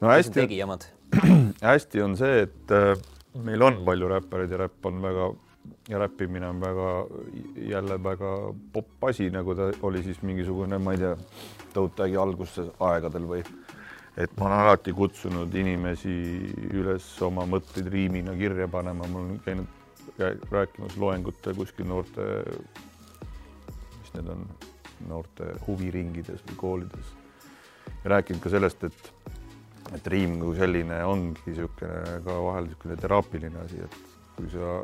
[0.00, 0.48] no hästi,
[1.70, 2.96] hästi on see, et äh,
[3.46, 5.30] meil on palju räppareid ja räpp on väga
[5.88, 6.90] ja räppimine on väga,
[7.56, 8.32] jälle väga
[8.72, 11.14] popp asi, nagu ta oli siis mingisugune, ma ei tea,
[11.76, 13.42] Tõutagi algusaegadel või
[14.16, 16.14] et ma olen alati kutsunud inimesi
[16.72, 22.24] üles oma mõtteid riimina kirja panema, ma olen käinud rääkimas loengutel kuskil noorte,
[24.00, 24.46] mis need on,
[25.10, 27.12] noorte huviringides või koolides.
[28.04, 29.12] Ja rääkinud ka sellest, et
[29.94, 33.98] et riim kui selline ongi niisugune ka vahel niisugune teraapiline asi, et
[34.34, 34.80] kui sa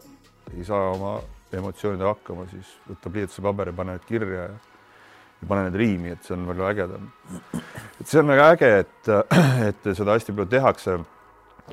[0.52, 1.16] ei saa oma
[1.52, 4.60] emotsioonidega hakkama, siis võta pliiats ja paber ja pane need kirja ja,
[5.42, 7.08] ja pane need riimi, et see on väga ägedam.
[8.00, 9.10] et see on väga äge, et,
[9.68, 11.00] et seda hästi palju tehakse.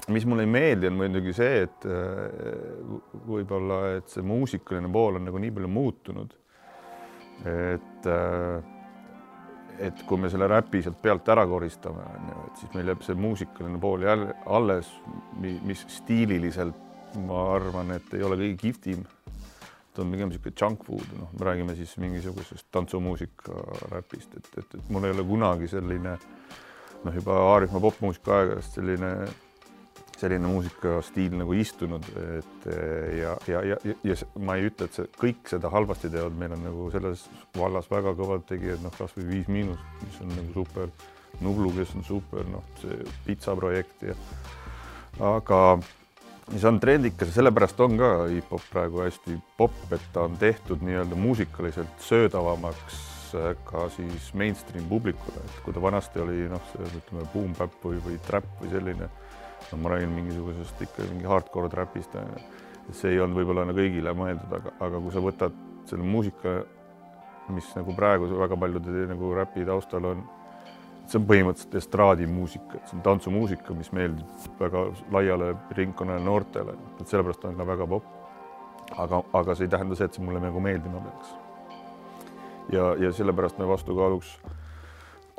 [0.07, 1.85] mis mulle ei meeldi, on muidugi see, et
[3.27, 6.35] võib-olla, et see muusikaline pool on nagu nii palju muutunud.
[7.45, 8.09] et,
[9.79, 13.05] et kui me selle räpi sealt pealt ära koristame, on ju, et siis meil jääb
[13.05, 14.91] see muusikaline pool jälle alles,
[15.39, 19.05] mis stiililiselt ma arvan, et ei ole kõige kihvtim.
[19.99, 23.59] Ta on pigem niisugune junk food, noh, me räägime siis mingisugusest tantsumuusika
[23.91, 26.15] räpist, et, et, et mul ei ole kunagi selline
[27.03, 29.13] noh, juba Aarifmaa popmuusika aegadest selline
[30.19, 32.03] selline muusikastiil nagu istunud,
[32.35, 32.65] et
[33.19, 36.65] ja, ja, ja, ja, ma ei ütle, et see kõik seda halvasti teevad, meil on
[36.67, 37.23] nagu selles
[37.55, 40.91] vallas väga kõvad tegijad, noh, kasvõi Viis Miinus, mis on nagu super,
[41.39, 44.17] Nublu, kes on super, noh, see pitsa projekt ja
[45.23, 45.61] aga
[46.57, 50.81] see on trendikas ja sellepärast on ka hip-hop praegu hästi popp, et ta on tehtud
[50.85, 53.05] nii-öelda muusikaliselt söödavamaks
[53.67, 58.47] ka siis mainstream publikule, et kui ta vanasti oli noh, ütleme, boom-bap või, või trap
[58.61, 59.09] või selline
[59.69, 64.15] no ma räägin mingisugusest ikka mingi hardcore trapist, et see ei olnud võib-olla nagu kõigile
[64.17, 66.55] mõeldud, aga, aga kui sa võtad selle muusika,
[67.53, 70.25] mis nagu praegu väga paljude nagu räpi taustal on,
[71.09, 77.47] see on põhimõtteliselt estraadimuusika, see on tantsumuusika, mis meeldib väga laiale ringkonnale noortele, et sellepärast
[77.49, 78.15] on ka väga popp.
[78.97, 81.33] aga, aga see ei tähenda see, et see mulle nagu meeldima peaks.
[82.73, 84.37] ja, ja sellepärast me vastukaaluks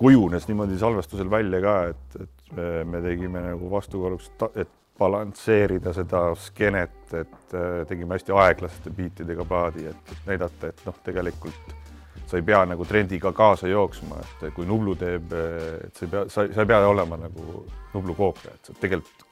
[0.00, 6.22] kujunes niimoodi salvestusel välja ka, et, et me, me tegime nagu vastukaaluks, et balansseerida seda
[6.36, 11.76] skeenet, et äh, tegime hästi aeglaste biitidega paadi, et, et näidata, et noh, tegelikult
[12.30, 15.32] sa ei pea nagu trendiga kaasa jooksma, et kui Nublu teeb,
[15.88, 17.64] et sa ei pea, sa, sa ei pea olema nagu
[17.94, 19.26] Nublu koopia, et sa tegelikult,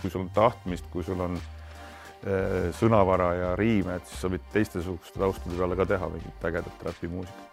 [0.00, 4.46] kui sul on tahtmist, kui sul on äh, sõnavara ja riime, et siis sa võid
[4.54, 7.44] teistsuguste taustade peale ka teha mingit ägedat räpimuusikat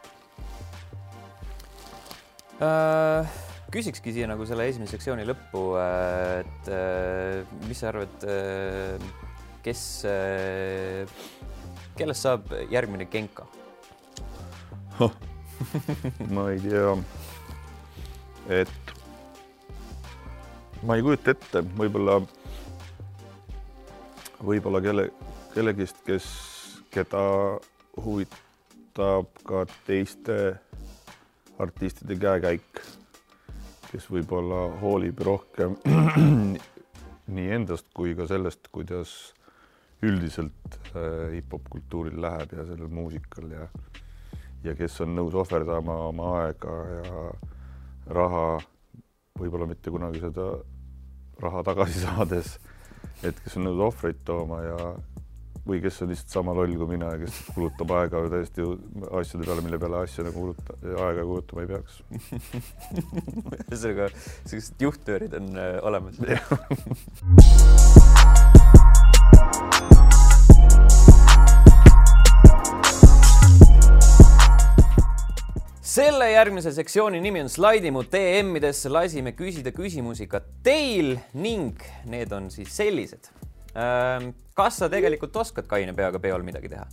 [2.62, 3.40] äh,.
[3.72, 9.00] küsikski siia nagu selle esimese sektsiooni lõppu, äh, et äh, mis sa arvad, äh,
[9.64, 9.82] kes,
[11.98, 13.46] kellest saab järgmine Genka.
[16.36, 16.96] ma ei tea,
[18.62, 18.94] et
[20.84, 22.18] ma ei kujuta ette, võib-olla,
[24.42, 25.10] võib-olla kelle,
[25.54, 26.28] kellegist, kes,
[26.94, 27.22] keda
[28.02, 30.40] huvitab ka teiste
[31.62, 32.82] artistide käekäik,
[33.92, 35.78] kes võib-olla hoolib rohkem
[37.36, 39.14] nii endast kui ka sellest, kuidas
[40.02, 43.68] üldiselt äh, hip-hop kultuuril läheb ja sellel muusikal ja
[44.66, 47.04] ja kes on nõus ohverdama oma aega ja
[48.14, 48.46] raha,
[49.40, 50.46] võib-olla mitte kunagi seda
[51.42, 52.48] raha tagasi saades,
[53.24, 54.78] et kes on nõus ohvreid tooma ja
[55.66, 58.62] või kes on lihtsalt sama loll kui mina ja kes kulutab aega täiesti
[59.20, 60.72] asjade peale, mille peale asja nagu kuluta,
[61.06, 61.94] aega kulutama ei peaks.
[63.70, 64.06] ühesõnaga,
[64.50, 66.16] sellised juhttöörid on äh, olemas
[75.92, 82.32] selle järgmise sektsiooni nimi on Slaidi mu DM-idesse, lasime küsida küsimusi ka teil ning need
[82.32, 83.32] on siis sellised
[83.72, 86.88] Ehm, kas sa tegelikult oskad kaine peaga peol midagi teha?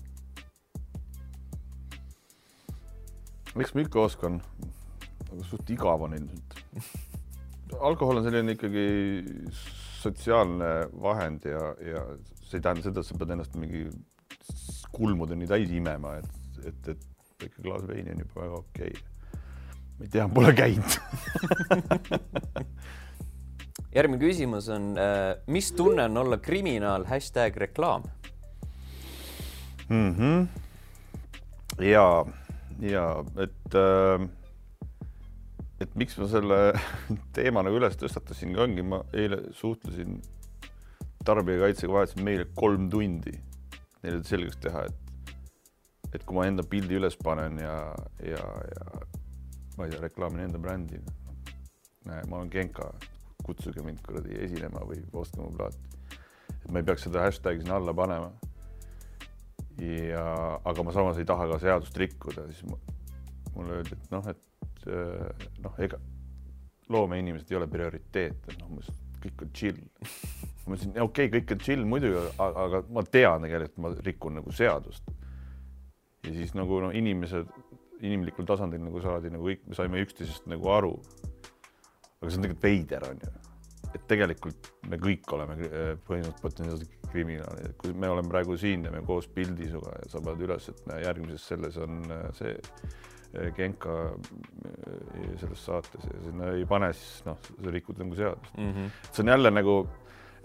[3.59, 4.37] miks ma ikka oskan?
[5.27, 6.55] aga suht igav on ilmselt.
[7.81, 8.87] alkohol on selline ikkagi
[9.99, 10.71] sotsiaalne
[11.03, 12.05] vahend ja, ja
[12.45, 13.89] see ei tähenda seda, et sa pead ennast mingi
[14.95, 19.01] kulmudeni täis imema, et, et, et väike klaas veini on juba väga okei okay..
[19.99, 20.93] ma ei tea, pole käinud
[23.97, 28.03] järgmine küsimus on, äh, mis tunne on olla kriminaal, hashtag reklaam
[29.89, 30.15] mm?
[30.15, 30.47] -hmm.
[31.85, 32.25] ja,
[32.81, 34.29] ja et äh,
[35.81, 36.73] et miks ma selle
[37.37, 40.23] teema nagu üles tõstatasin, ongi, ma eile suhtlesin
[41.25, 43.35] tarbijakaitsega, vahetasin meile kolm tundi
[44.03, 45.08] neile selgeks teha, et,
[46.15, 47.77] et kui ma enda pildi üles panen ja,
[48.25, 48.43] ja,
[48.73, 48.87] ja
[49.77, 51.01] ma ei tea, reklaamin enda brändi.
[52.09, 52.91] näe, ma olen Genka
[53.45, 55.79] kutsuge mind kuradi esinema või ostke mu plaati.
[56.59, 58.33] et ma ei peaks seda hashtag'i sinna alla panema.
[60.11, 60.25] ja,
[60.65, 62.65] aga ma samas ei taha ka seadust rikkuda, siis
[63.55, 66.01] mulle öeldi, et noh, et äh, noh, ega
[66.89, 68.91] loomeinimesed ei ole prioriteet, et noh,
[69.23, 69.79] kõik on chill.
[70.67, 74.55] ma ütlesin, okei okay,, kõik on chill muidugi, aga ma tean tegelikult, ma rikun nagu
[74.55, 75.15] seadust.
[76.25, 77.51] Ja siis nagu no inimesed,
[78.01, 80.97] inimlikul tasandil nagu saadi nagu kõik, me saime üksteisest nagu aru
[82.19, 83.35] aga see on tegelikult veider, on ju.
[83.89, 89.01] et tegelikult me kõik oleme äh, põhimõtteliselt potentsiaalsed kriminaalid, kui me oleme praegu siin, teeme
[89.07, 93.49] koos pildi sinuga ja sa paned üles, et näe, järgmises selles on äh, see äh,
[93.57, 93.95] Genka
[95.39, 98.75] selles saates ja sinna ei pane, siis noh, sa rikud nagu seadust mm.
[98.75, 98.93] -hmm.
[99.13, 99.79] see on jälle nagu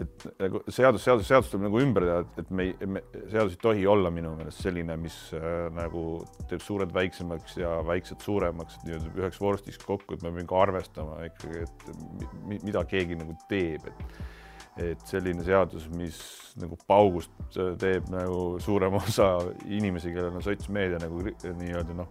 [0.02, 3.86] et nagu seadus, seadus, seadus tuleb nagu ümber teha, et me, me, seadus ei tohi
[3.90, 6.04] olla minu meelest selline, mis äh, nagu
[6.50, 10.62] teeb suured väiksemaks ja väiksed suuremaks, et nii-öelda üheks vorstiks kokku, et me peame ka
[10.66, 14.32] arvestama ikkagi, et mida keegi nagu teeb, et
[14.74, 16.16] et selline seadus, mis
[16.58, 19.36] nagu paugust äh, teeb nagu suurema osa
[19.70, 22.10] inimesi, kellel on sotsmeedia nagu nii-öelda noh,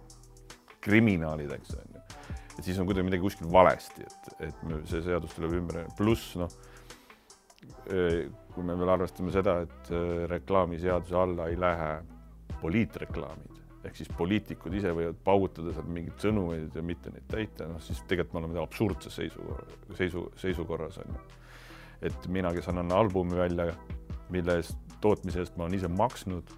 [0.84, 2.04] kriminaalideks on ju.
[2.54, 6.56] et siis on kuidagi midagi kuskil valesti, et, et see seadus tuleb ümber, pluss noh
[8.54, 9.90] kui me veel arvestame seda, et
[10.30, 11.90] reklaamiseaduse alla ei lähe
[12.60, 17.82] poliitreklaamid ehk siis poliitikud ise võivad paugutada sealt mingeid sõnumeid ja mitte neid täita, noh
[17.84, 19.44] siis tegelikult me oleme absurdses seisu,
[19.98, 21.22] seisu, seisukorras on ju.
[22.08, 23.68] et mina, kes annan albumi välja,
[24.32, 26.52] mille eest, tootmise eest ma olen ise maksnud,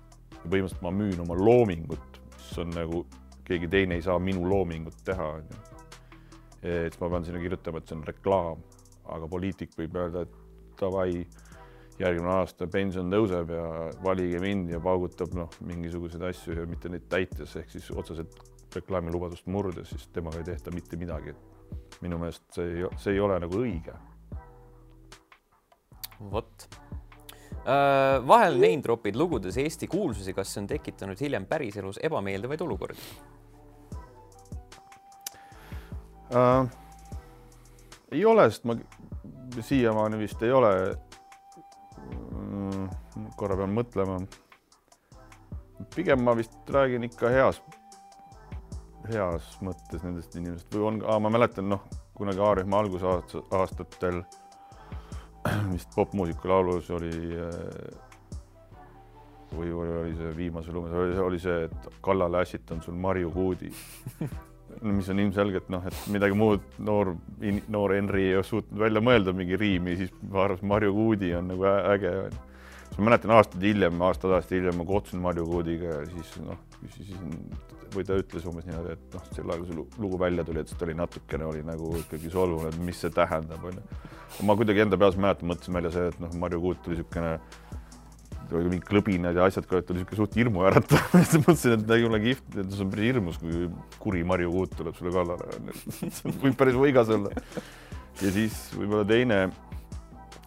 [0.45, 3.03] põhimõtteliselt ma müün oma loomingut, mis on nagu
[3.47, 5.61] keegi teine ei saa minu loomingut teha, on ju.
[6.63, 8.63] et ma pean sinna kirjutama, et see on reklaam,
[9.17, 10.46] aga poliitik võib öelda, et
[10.81, 11.27] davai,
[12.01, 13.67] järgmine aasta pension tõuseb ja
[14.05, 18.37] valige mind ja paugutab noh, mingisuguseid asju ja mitte neid täites ehk siis otseselt
[18.77, 21.35] reklaamilubadust murdes, siis temaga ei tehta mitte midagi.
[22.01, 23.95] minu meelest see ei, see ei ole nagu õige.
[26.33, 26.67] vot
[27.65, 33.01] äh, vahel name drop'id lugudes Eesti kuulsusi, kas see on tekitanud hiljem päriselus ebameeldivaid olukordi
[36.33, 36.69] uh,?
[38.13, 38.77] ei ole, sest ma
[39.61, 40.73] siiamaani vist ei ole
[42.07, 42.89] mm,.
[43.37, 44.21] korra pean mõtlema.
[45.95, 47.61] pigem ma vist räägin ikka heas,
[49.13, 51.85] heas mõttes nendest inimestest või on, ma mäletan, noh,
[52.17, 54.23] kunagi A-rühma algusaastatel
[55.75, 57.13] vist popmuusika laulus oli
[59.53, 63.73] või, või oli see viimase lumes, oli see, et kallale ässitan sul Marju Kuudi
[64.83, 67.15] mis on ilmselgelt noh, et midagi muud noor,
[67.73, 71.69] noor Henri ei suutnud välja mõelda mingi riimi, siis ma arvasin, Marju Kuudi on nagu
[71.69, 72.13] äge.
[72.89, 76.61] siis ma mäletan aastaid hiljem, aasta tagasi hiljem ma kohtusin Marju Kuudiga ja siis noh,
[76.95, 77.15] siis
[77.95, 80.71] või ta ütles umbes niimoodi, et noh, sel ajal, kui see lugu välja tuli, et
[80.71, 83.85] siis ta oli natukene oli nagu ikkagi solvunud, et mis see tähendab, onju.
[84.49, 87.37] ma kuidagi enda peas mäletan, mõtlesin välja see, et noh, Marju Kuut oli niisugune
[88.55, 92.21] oli mingid klõbinad ja asjad et oli niisugune suht hirmuäratav siis mõtlesin, et ei ole
[92.23, 93.67] kihvt, et see on päris hirmus, kui
[94.03, 95.63] kuri Marju Kuut tuleb sulle kallale.
[95.99, 97.33] see võib päris võigas olla.
[98.23, 99.41] ja siis võib-olla teine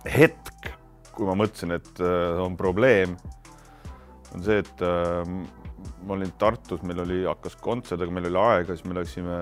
[0.10, 0.72] hetk,
[1.16, 3.18] kui ma mõtlesin, et äh, on probleem,
[4.36, 5.34] on see, et äh,
[6.06, 9.40] ma olin Tartus, meil oli, hakkas kontsert, aga meil oli aega, siis me läksime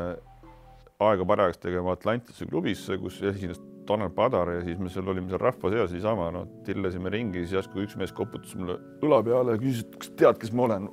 [1.08, 5.42] aega parajaks tegema Atlantise klubisse, kus esines Tanel Padar ja siis me seal olime seal
[5.42, 9.62] rahva seas niisama, no tillesime ringi, siis järsku üks mees koputas mulle õla peale ja
[9.62, 10.90] küsis, et kas tead, kes ma olen.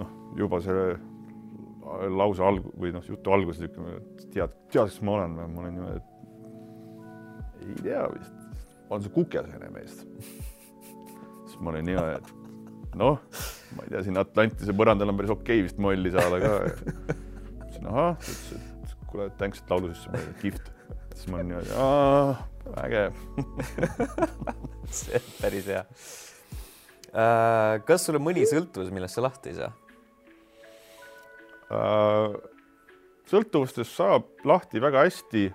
[0.00, 0.84] noh, juba see
[2.12, 5.64] lause alg- või noh, jutu alguses ütleme, et tead, tead, kes ma olen või ma
[5.64, 9.98] olen niimoodi, et ei tea vist, olen see Kukesene mees.
[11.46, 13.20] siis ma olin niimoodi, et noh,
[13.76, 16.52] ma ei tea, siin Atlantise põrandal on päris okei okay vist molli saada ka.
[17.58, 18.52] ütlesin ahah, ütles,
[18.86, 20.72] et kuule, thanks, et laulu sisse kihvt
[21.16, 21.70] siis ma olin niimoodi,
[22.76, 23.12] vägev
[25.00, 25.82] see on päris hea
[27.12, 27.82] äh,.
[27.88, 29.72] kas sul on mõni sõltuvus, millest sa lahti ei saa
[31.72, 32.40] äh,?
[33.32, 35.46] sõltuvustest saab lahti väga hästi.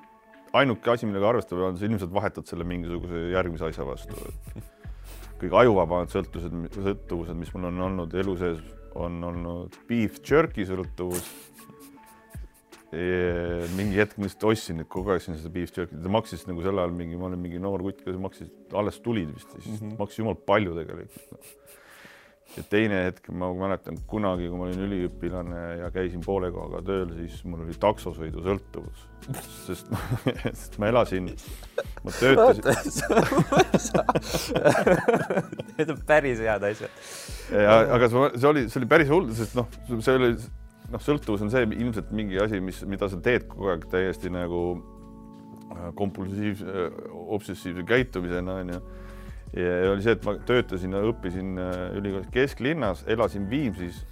[0.58, 4.15] ainuke asi, millega arvestada on, sa ilmselt vahetad selle mingisuguse järgmise asja vastu.
[5.41, 8.63] kõige ajuvabamad sõltuvused, sõltuvused, mis mul on olnud elu sees,
[8.98, 11.28] on olnud beef jerky sõltuvus
[12.91, 16.93] mingi hetk ma lihtsalt ostsin, kogu aeg seda beef jerky't, ta maksis nagu sel ajal
[16.95, 19.97] mingi, ma olin mingi noor kutt, kes maksis, alles tulid vist, siis mm -hmm.
[20.00, 21.56] maksis jumal palju tegelikult
[22.56, 27.12] ja teine hetk ma mäletan kunagi, kui ma olin üliõpilane ja käisin poole kohaga tööl,
[27.19, 29.04] siis mul oli taksosõidu sõltuvus,
[29.65, 29.91] sest,
[30.45, 31.30] sest ma elasin,
[32.06, 33.04] ma töötasin.
[35.78, 37.04] Need on päris head asjad.
[37.52, 39.67] ja, aga see oli, see oli päris hull, sest noh,
[40.00, 40.32] see oli
[40.91, 44.62] noh, sõltuvus on see ilmselt mingi asi, mis, mida sa teed kogu aeg täiesti nagu
[44.76, 47.00] äh, kompulsiivse, äh,
[47.38, 48.82] obsessiivse käitumisena onju.
[49.58, 54.04] ja oli see, et ma töötasin ja õppisin äh, ülikoolis kesklinnas, elasin Viimsis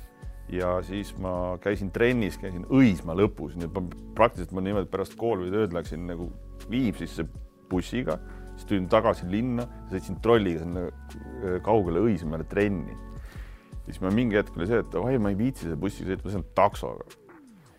[0.51, 3.85] ja siis ma käisin trennis, käisin Õismäe lõpus, nii et ma
[4.17, 6.29] praktiliselt ma niimoodi pärast kooli või tööd läksin nagu
[6.69, 7.25] Viimsisse
[7.69, 8.19] bussiga,
[8.53, 10.85] siis tulin tagasi linna, sõitsin trolliga sinna
[11.65, 12.95] kaugele Õismäele trenni
[13.85, 16.33] siis ma mingi hetk oli see, et oi, ma ei viitsi selle bussiga sõita, ma
[16.33, 17.07] sõidan taksoga.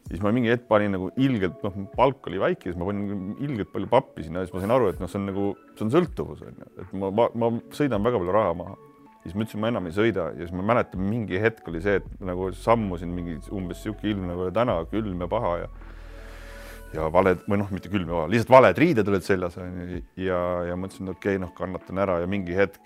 [0.07, 3.73] siis ma mingi hetk panin nagu ilgelt, noh, palk oli väike, siis ma panin ilgelt
[3.73, 5.95] palju pappi sinna ja siis ma sain aru, et noh, see on nagu, see on
[5.97, 8.77] sõltuvus on ju, et ma, ma, ma sõidan väga palju raha maha.
[9.25, 11.99] siis ma ütlesin, ma enam ei sõida ja siis ma mäletan, mingi hetk oli see,
[11.99, 15.75] et nagu sammusin mingi umbes sihuke ilm nagu täna, külm ja paha ja
[16.95, 20.39] ja valed või noh, mitte külm, lihtsalt valed riided olid seljas onju ja,
[20.71, 22.79] ja mõtlesin, okei okay,, noh, kannatan ära ja mingi hetk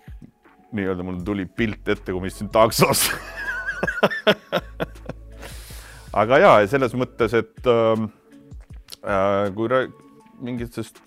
[0.76, 3.08] nii-öelda mul tuli pilt ette, kui ma istusin taksos
[6.22, 8.08] aga ja selles mõttes, et ähm,
[9.04, 9.68] äh, kui
[10.40, 11.02] mingitest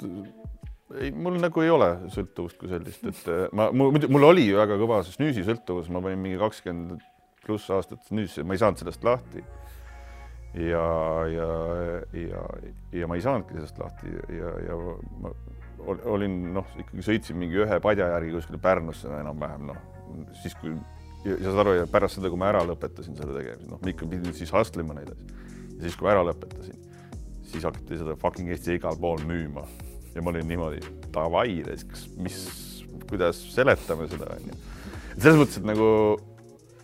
[1.00, 4.78] ei, mul nagu ei ole sõltuvust kui sellist, et äh, ma, mul, mul oli väga
[4.82, 7.04] kõva snüüsi sõltuvus, ma panin mingi kakskümmend
[7.44, 9.44] pluss aastat snüüsi, ma ei saanud sellest lahti.
[10.54, 10.86] ja,
[11.34, 11.50] ja,
[12.14, 12.44] ja,
[12.94, 14.78] ja ma ei saanudki sellest lahti ja, ja
[15.24, 15.34] ma
[15.88, 19.80] olin noh, ikkagi sõitsin mingi ühe padja järgi kuskile Pärnusse enam-vähem noh,
[20.42, 20.74] siis kui
[21.24, 24.36] ja saad aru, ja pärast seda, kui ma ära lõpetasin selle tegemise, noh, ikka pidin
[24.36, 25.40] siis hustle ima neid asju.
[25.78, 26.84] ja siis, kui ära lõpetasin,
[27.52, 29.64] siis hakati seda fucking Eesti igal pool müüma
[30.14, 30.84] ja ma olin niimoodi
[31.16, 32.44] davai, kas, mis,
[33.10, 34.60] kuidas seletame seda onju.
[35.16, 35.90] selles mõttes, et nagu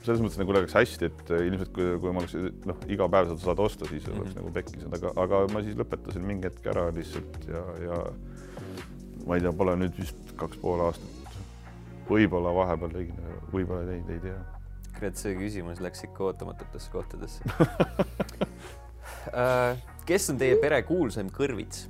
[0.05, 2.35] selles mõttes nagu läks hästi, et ilmselt kui, kui ma oleks
[2.69, 4.37] noh, iga päev seda saad osta, siis oleks mm -hmm.
[4.39, 7.97] nagu pekkis, aga, aga ma siis lõpetasin mingi hetk ära lihtsalt ja, ja
[9.25, 11.37] ma ei tea, pole nüüd vist kaks pool aastat.
[12.09, 13.19] võib-olla vahepeal tegin,
[13.53, 14.39] võib-olla ei teinud, ei tea.
[14.95, 17.45] kurat, see küsimus läks ikka ootamatutesse kohtadesse
[19.43, 19.77] äh,
[20.09, 21.87] kes on teie pere kuulsaim kõrvits?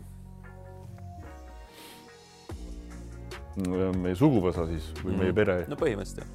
[3.60, 5.22] meie suguvõsa siis või mm.
[5.24, 5.56] meie pere?
[5.68, 6.28] no põhimõtteliselt.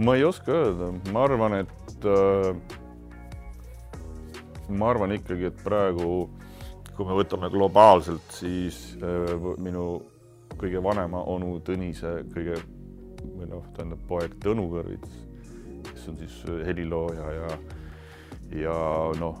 [0.00, 2.78] ma ei oska öelda, ma arvan, et äh,
[4.70, 6.28] ma arvan ikkagi, et praegu
[7.00, 10.02] kui me võtame globaalselt, siis äh, minu
[10.60, 12.58] kõige vanema onu Tõnise kõige
[13.24, 15.14] või noh, tähendab poeg Tõnu Kõrvits,
[15.86, 16.34] kes on siis
[16.66, 17.54] helilooja ja
[18.60, 18.74] ja
[19.16, 19.38] noh,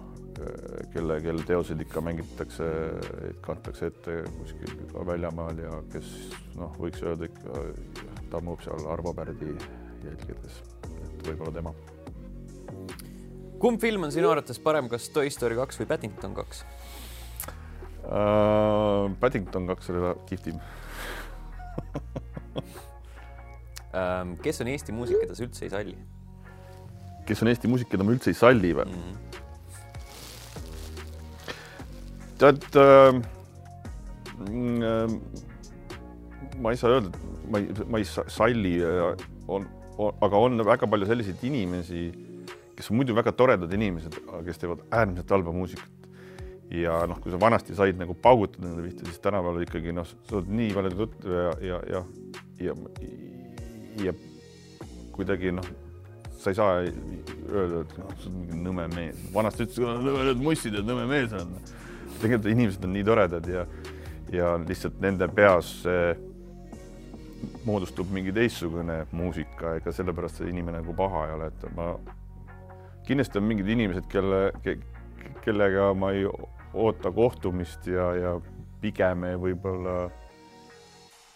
[0.94, 2.70] kelle, kelle teoseid ikka mängitakse,
[3.44, 6.14] kantakse ette kuskil ka väljamaal ja kes
[6.56, 7.64] noh, võiks öelda ikka
[8.32, 9.52] tammub seal Arvo Pärdi
[10.06, 11.74] jälgedes, et võib-olla tema.
[13.60, 16.64] kumb film on sinu arvates parem, kas Toy Story kaks või Paddington kaks?
[18.10, 19.10] Uh,.
[19.20, 20.56] Paddington kaks oli kihvtim
[23.94, 24.36] um,.
[24.44, 25.96] kes on Eesti muusik, keda sa üldse ei salli?
[27.28, 28.94] kes on Eesti muusik, keda ma üldse ei salli või mm?
[29.00, 29.16] -hmm.
[32.40, 33.12] tead äh,
[36.60, 37.16] ma ei saa öelda, et
[37.50, 39.14] ma ei, ma ei salli, äh,
[39.48, 39.66] on,
[39.98, 42.02] on, aga on väga palju selliseid inimesi,
[42.76, 44.14] kes on muidu väga toredad inimesed,
[44.46, 45.99] kes teevad äärmiselt halba muusikat
[46.70, 50.38] ja noh, kui sa vanasti said nagu paugutada nende pihta, siis tänapäeval ikkagi noh, sa
[50.38, 52.02] oled nii palju tuttu ja, ja, ja,
[52.62, 52.74] ja,
[54.06, 54.14] ja
[55.16, 55.66] kuidagi noh,
[56.38, 59.18] sa ei saa öelda, et noh, sa oled mingi nõme mees.
[59.34, 61.56] vanasti ütlesid, nõmedad mussid ja nõme mees on.
[62.20, 63.66] tegelikult inimesed on nii toredad ja,
[64.30, 66.14] ja lihtsalt nende peas see
[67.64, 71.90] moodustub mingi teistsugune muusika, ega sellepärast see inimene nagu paha ei ole, et ma
[73.08, 74.76] kindlasti on mingid inimesed, kelle ke,,
[75.44, 76.28] kellega ma ei
[76.74, 78.34] oota kohtumist ja, ja
[78.80, 80.10] pigem võib-olla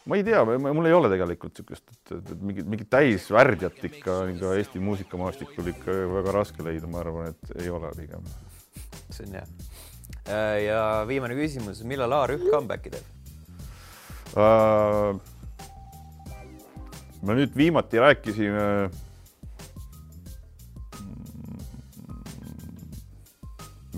[0.05, 4.55] ma ei tea, mul ei ole tegelikult niisugust, et, et, mingit, mingit täisvärdjat ikka, ikka
[4.59, 8.27] Eesti muusikamaastikul ikka väga raske leida, ma arvan, et ei ole pigem.
[9.11, 9.47] see on hea.
[10.25, 13.07] Äh, ja viimane küsimus, millal A-rühm comeback'i teeb
[14.37, 15.15] uh,?
[17.25, 18.65] me nüüd viimati rääkisime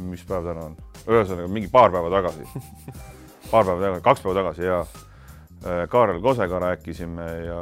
[0.07, 0.77] mis päev täna on?
[1.07, 2.47] Ühesõnaga mingi paar päeva tagasi
[3.51, 7.61] paar päeva tagasi, kaks päeva tagasi ja äh, Kaarel Kosega rääkisime ja,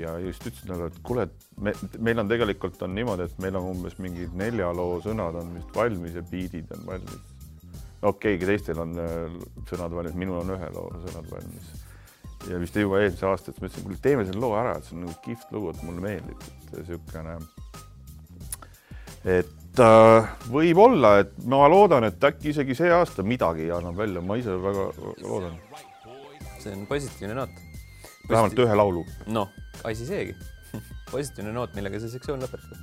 [0.00, 3.56] ja just ütlesin talle, et kuule, et me, meil on tegelikult on niimoodi, et meil
[3.60, 7.22] on umbes mingid nelja loo sõnad on vist valmis ja biidid on valmis.
[8.02, 11.72] okei okay,, teistel on äh, sõnad valmis, minul on ühe loo sõnad valmis.
[12.50, 14.98] ja vist juba eelmise aasta, et ma ütlesin, kuule, teeme selle loo ära, et see
[14.98, 17.40] on nagu kihvt lugu, et mulle meeldib, et niisugune,
[19.40, 24.20] et et äh, võib-olla, et ma loodan, et äkki isegi see aasta midagi annab välja,
[24.20, 24.90] ma ise väga
[25.24, 25.56] loodan.
[26.60, 27.50] see on positiivne noot.
[28.28, 29.06] vähemalt ühe laulu.
[29.32, 29.48] noh,
[29.84, 30.36] asi seegi
[31.12, 32.76] positiivne noot, millega see sektsioon lõpetada.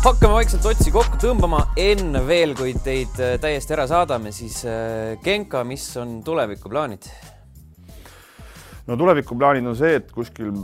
[0.00, 5.18] Hakkame vaikselt otsi kokku tõmbama, enne veel, kui teid äh, täiesti ära saadame, siis äh,
[5.20, 7.08] Genka, mis on tulevikuplaanid?
[8.88, 10.54] no tulevikuplaanid on see, et kuskil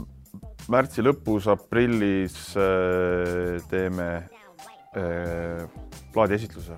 [0.73, 4.09] märtsi lõpus, aprillis äh, teeme
[6.15, 6.73] plaadiesitluse.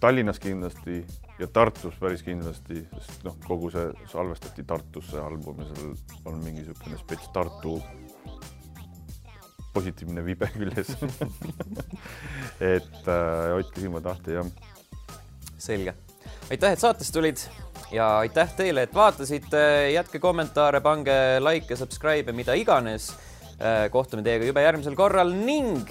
[0.00, 1.02] Tallinnas kindlasti
[1.36, 5.92] ja Tartus päris kindlasti, sest noh, kogu see salvestati Tartus, see album ja seal
[6.30, 7.76] on mingi niisugune spets Tartu
[9.72, 10.94] positiivne vibe küljes
[12.60, 14.44] et äh, hoidke silmad lahti ja.
[15.58, 15.94] selge,
[16.50, 17.42] aitäh, et saatesse tulid.
[17.92, 19.64] ja aitäh teile, et vaatasite,
[19.94, 23.12] jätke kommentaare, pange like ja subscribe ja mida iganes.
[23.90, 25.90] kohtume teiega juba järgmisel korral ning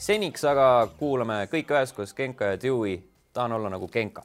[0.00, 3.00] seniks aga kuulame kõik üheskoos Genka ja Dewey.
[3.32, 4.22] tahan olla nagu Genka.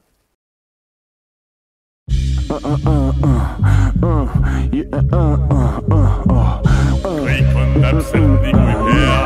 [7.02, 9.20] Kõik on täpselt nii kui hea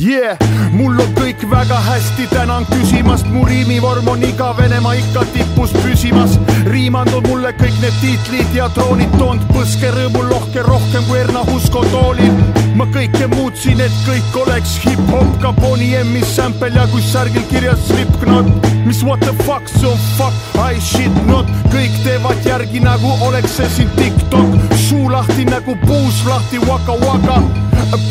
[0.00, 0.38] Yeah,
[0.72, 6.38] mul on kõik väga hästi, tänan küsimast, mu riimivorm on igavene, ma ikka tipus püsimas.
[6.66, 12.69] riimanud mulle kõik need tiitlid ja troonid toonud põskerõõmul lohke rohkem kui Erna Husko toolil.
[12.80, 17.82] Ma kõike muutsin, et kõik oleks hip-hop, ka Bonnie M-i sample ja kui särgil kirjas
[17.90, 18.48] Slipknot.
[18.86, 23.58] mis what the fuck, see on fuck, I shit not, kõik teevad järgi nagu oleks
[23.58, 24.56] see siin TikTok.
[24.88, 27.42] suu lahti nagu puus lahti, waka waka.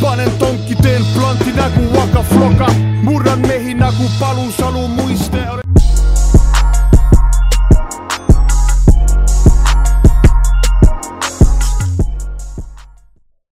[0.02, 2.68] Panen tonki, teen planti nagu Waka Floka,
[3.04, 5.69] murran mehi nagu Palusalu muiste